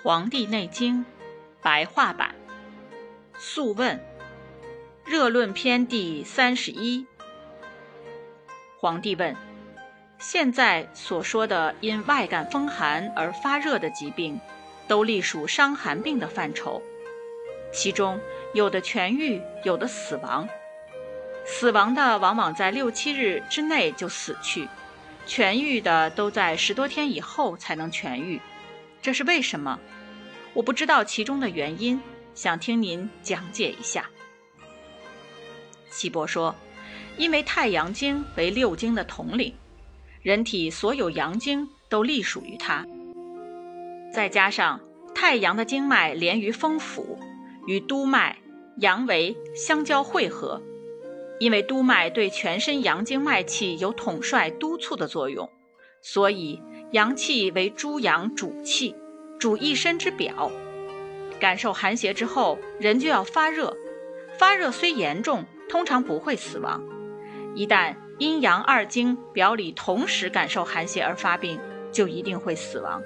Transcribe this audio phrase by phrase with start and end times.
[0.02, 1.00] 《黄帝内经》
[1.60, 2.34] 白话版，
[3.38, 3.98] 《素问·
[5.04, 7.04] 热论篇》第三十一。
[8.78, 9.36] 皇帝问：
[10.18, 14.40] 现在所说的因外感风寒而发热的疾病，
[14.88, 16.80] 都隶属伤寒病的范畴，
[17.70, 18.18] 其中
[18.54, 20.48] 有的痊愈，有的死亡。
[21.44, 24.66] 死亡的往往在六七日之内就死去，
[25.26, 28.40] 痊愈的都在十多天以后才能痊愈。
[29.02, 29.78] 这是为什么？
[30.52, 32.00] 我不知道其中的原因，
[32.34, 34.10] 想听您讲解一下。
[35.90, 36.54] 岐伯说
[37.16, 39.54] ：“因为太阳经为六经的统领，
[40.22, 42.84] 人体所有阳经都隶属于它。
[44.12, 44.80] 再加上
[45.14, 47.18] 太阳的经脉连于风府，
[47.66, 48.36] 与督脉、
[48.78, 50.60] 阳维相交汇合，
[51.38, 55.48] 因为督脉对全身阳经脉气有统帅督促的作用，
[56.02, 56.60] 所以。”
[56.92, 58.96] 阳气为诸阳主气，
[59.38, 60.50] 主一身之表。
[61.38, 63.76] 感受寒邪之后，人就要发热。
[64.36, 66.82] 发热虽严重，通常不会死亡。
[67.54, 71.60] 一旦阴阳二经表里同时感受寒邪而发病，
[71.92, 73.00] 就一定会死亡。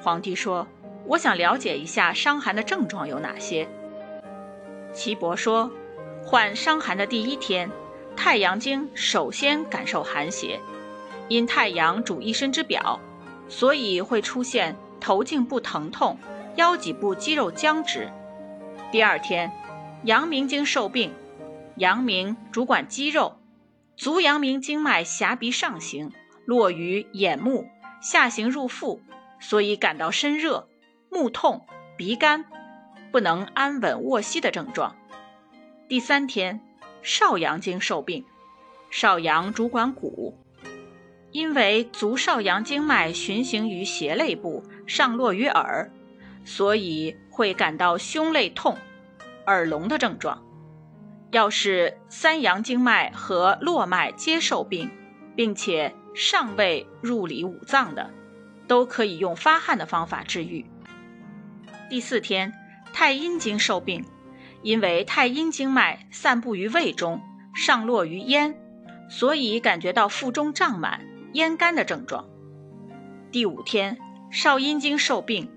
[0.00, 0.66] 皇帝说
[1.08, 3.66] ：“我想了解一下伤寒的症状有哪些。”
[4.92, 5.70] 岐伯说
[6.22, 7.70] ：“患伤寒的第一天，
[8.14, 10.60] 太阳经首先感受寒邪。”
[11.28, 12.98] 因太阳主一身之表，
[13.48, 16.18] 所以会出现头颈部疼痛、
[16.56, 18.10] 腰脊部肌肉僵直。
[18.90, 19.52] 第二天，
[20.04, 21.12] 阳明经受病，
[21.76, 23.38] 阳明主管肌肉，
[23.96, 26.10] 足阳明经脉狭鼻上行，
[26.46, 27.68] 落于眼目，
[28.00, 29.02] 下行入腹，
[29.38, 30.66] 所以感到身热、
[31.10, 32.46] 目痛、鼻干，
[33.12, 34.96] 不能安稳卧息的症状。
[35.88, 36.60] 第三天，
[37.02, 38.24] 少阳经受病，
[38.90, 40.38] 少阳主管骨。
[41.30, 45.90] 因为足少阳经脉循行于胁肋部，上络于耳，
[46.44, 48.76] 所以会感到胸肋痛、
[49.46, 50.42] 耳聋的症状。
[51.30, 54.90] 要是三阳经脉和络脉皆受病，
[55.36, 58.10] 并且尚未入里五脏的，
[58.66, 60.64] 都可以用发汗的方法治愈。
[61.90, 62.54] 第四天，
[62.94, 64.06] 太阴经受病，
[64.62, 67.20] 因为太阴经脉散布于胃中，
[67.54, 68.56] 上络于咽，
[69.10, 71.06] 所以感觉到腹中胀满。
[71.32, 72.28] 咽干的症状。
[73.30, 73.98] 第五天，
[74.30, 75.50] 少阴经受病，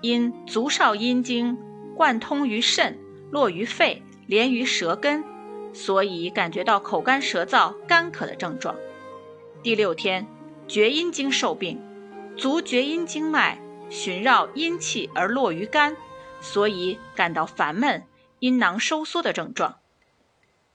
[0.00, 1.58] 因足少阴经
[1.96, 2.98] 贯通于肾，
[3.30, 5.24] 络于肺，连于舌根，
[5.72, 8.76] 所以感觉到口干舌燥、干渴的症状。
[9.62, 10.26] 第六天，
[10.68, 11.80] 厥阴经受病，
[12.36, 13.58] 足厥阴经脉
[13.88, 15.96] 循绕阴气而络于肝，
[16.40, 18.04] 所以感到烦闷、
[18.38, 19.76] 阴囊收缩的症状。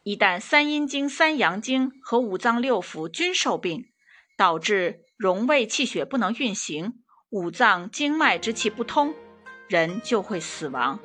[0.03, 3.85] 一旦三阴经、三阳经和五脏六腑均受病，
[4.41, 6.95] 导致荣卫气血不能运行，
[7.29, 9.13] 五脏经脉之气不通，
[9.67, 10.99] 人就会死亡。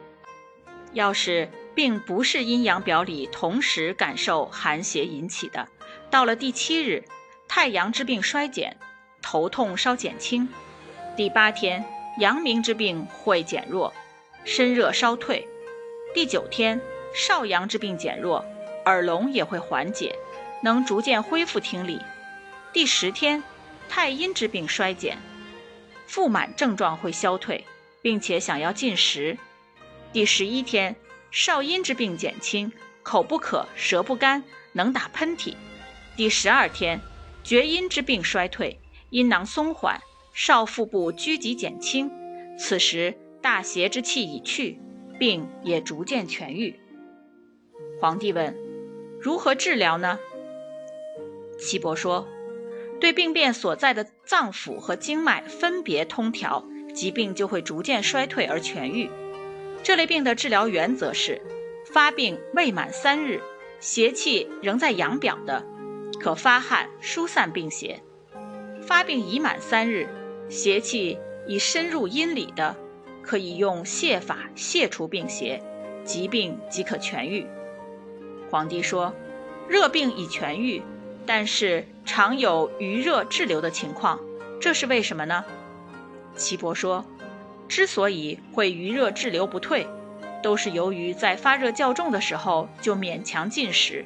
[0.95, 5.69] 要是并不是阴阳表里同时感受寒邪引起的，
[6.09, 7.05] 到了第七日，
[7.47, 8.79] 太阳之病衰减，
[9.21, 10.49] 头痛稍减轻；
[11.15, 11.85] 第八天，
[12.19, 13.93] 阳明之病会减弱，
[14.47, 15.47] 身热稍退；
[16.15, 16.81] 第九天，
[17.15, 18.43] 少阳之病减弱，
[18.87, 20.17] 耳聋也会缓解，
[20.63, 22.01] 能逐渐恢复听力。
[22.77, 23.43] 第十天，
[23.89, 25.17] 太阴之病衰减，
[26.07, 27.65] 腹满症状会消退，
[28.03, 29.39] 并且想要进食。
[30.13, 30.95] 第十一天，
[31.31, 32.71] 少阴之病减轻，
[33.03, 34.45] 口不渴，舌不干，
[34.75, 35.55] 能打喷嚏。
[36.19, 37.01] 第十二天，
[37.43, 39.99] 厥阴之病衰退，阴囊松缓，
[40.35, 42.11] 少腹部拘急减轻。
[42.59, 44.79] 此时大邪之气已去，
[45.19, 46.79] 病也逐渐痊愈。
[48.03, 48.55] 皇帝问：
[49.19, 50.19] 如何治疗呢？
[51.59, 52.29] 岐伯说。
[53.01, 56.65] 对病变所在的脏腑和经脉分别通调，
[56.95, 59.11] 疾病就会逐渐衰退而痊愈。
[59.83, 61.41] 这类病的治疗原则是：
[61.93, 63.41] 发病未满三日，
[63.81, 65.65] 邪气仍在阳表的，
[66.19, 68.01] 可发汗疏散病邪；
[68.83, 70.09] 发病已满三日，
[70.49, 72.75] 邪气已深入阴里的，
[73.23, 75.63] 可以用泻法泻除病邪，
[76.03, 77.47] 疾病即可痊愈。
[78.51, 79.15] 皇帝说：
[79.69, 80.83] 热病已痊愈。
[81.27, 84.21] 但是常有余热滞留的情况，
[84.61, 85.45] 这是为什么呢？
[86.37, 87.05] 岐伯说，
[87.67, 89.87] 之所以会余热滞留不退，
[90.43, 94.05] 都是由于在发热较重的时候就勉强进食，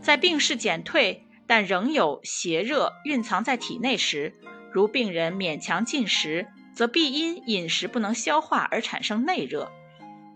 [0.00, 4.32] 在病势减退但仍有邪热蕴藏在体内时，
[4.72, 9.70] 如病人勉强进食，则必因饮食不能消化而产生内热，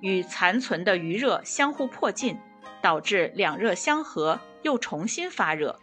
[0.01, 2.37] 与残存的余热相互迫近，
[2.83, 5.79] 导致两热相合，又重新发热。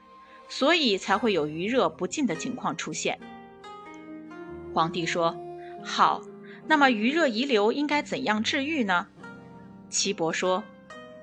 [0.50, 3.19] 所以才会有余热不尽的情况出现。
[4.74, 5.38] 皇帝说
[5.86, 6.22] ：“好，
[6.68, 9.07] 那么余热遗留应该怎样治愈呢？
[9.90, 10.63] 岐伯说，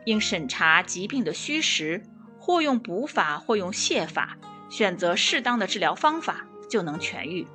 [0.05, 2.03] 应审查疾病的虚实，
[2.39, 4.39] 或用补法，或用泻法，
[4.71, 7.47] 选择适当的治疗方法，就能痊愈。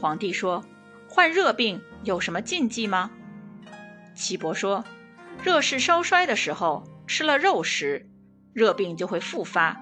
[0.00, 0.64] 皇帝说，
[1.08, 3.10] 患热病有什么禁忌吗？
[4.14, 4.84] 岐伯说，
[5.42, 8.08] 热势稍衰的时候吃了肉食，
[8.52, 9.76] 热病就会复发；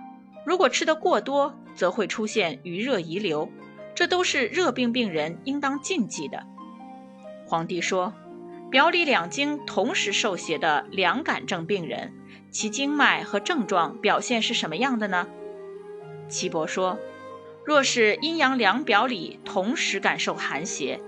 [0.47, 3.51] 如果吃得过多，则会出现余热遗留，
[3.97, 6.47] 这都是热病病人应当禁忌的。
[7.45, 8.15] 皇帝说
[8.71, 12.15] ：“表里两经同时受邪的凉感症病人，
[12.53, 15.27] 其经脉和症状表现是什么样的呢？”
[16.31, 16.97] 岐伯说
[17.67, 21.01] ：“若是阴阳两表里同时感受寒邪，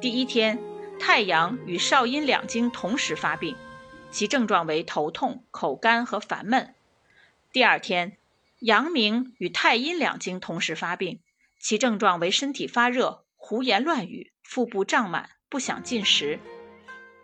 [0.00, 0.60] 第一天
[1.00, 3.56] 太阳与少阴两经同时发病，
[4.12, 6.68] 其症状为头痛、口干和烦闷；
[7.52, 8.16] 第二天
[8.60, 11.20] 阳明与太阴两经同时发病，
[11.60, 16.40] 其症状为身体发热、胡言乱语、腹部胀满。”不想进食。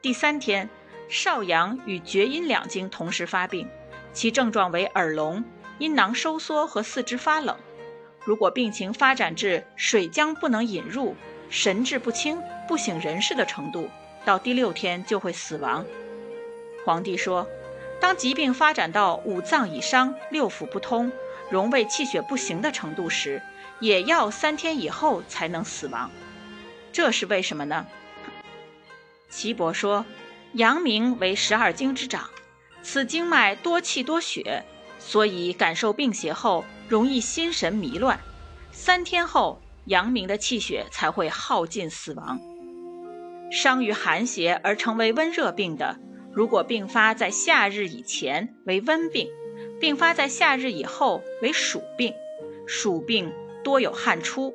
[0.00, 0.70] 第三天，
[1.08, 3.68] 少阳与厥阴两经同时发病，
[4.12, 5.42] 其症状为耳聋、
[5.80, 7.58] 阴囊收缩和四肢发冷。
[8.24, 11.16] 如果病情发展至水浆不能引入、
[11.48, 13.90] 神志不清、不省人事的程度，
[14.24, 15.84] 到第六天就会死亡。
[16.86, 17.48] 皇帝说，
[18.00, 21.12] 当疾病发展到五脏已伤、六腑不通、
[21.50, 23.42] 容胃气血不行的程度时，
[23.78, 26.10] 也要三天以后才能死亡。
[26.92, 27.86] 这是为什么呢？
[29.28, 30.04] 岐伯说
[30.54, 32.28] ：“阳明为十二经之长，
[32.82, 34.64] 此经脉多气多血，
[34.98, 38.18] 所以感受病邪后容易心神迷乱。
[38.72, 42.40] 三天后，阳明的气血才会耗尽死亡。
[43.52, 45.98] 伤于寒邪而成为温热病的，
[46.32, 49.28] 如果病发在夏日以前为温病，
[49.80, 52.14] 病发在夏日以后为暑病。
[52.66, 53.32] 暑病
[53.64, 54.54] 多有汗出，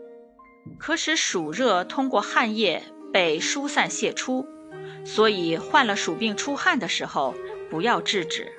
[0.77, 2.81] 可使暑热通过汗液
[3.11, 4.47] 被疏散泄出。”
[5.03, 7.35] 所以，患了暑病出汗的时候，
[7.69, 8.51] 不要制止。